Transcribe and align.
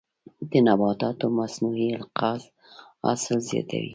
د 0.49 0.53
نباتاتو 0.67 1.25
مصنوعي 1.37 1.87
القاح 1.99 2.41
حاصل 3.03 3.37
زیاتوي. 3.49 3.89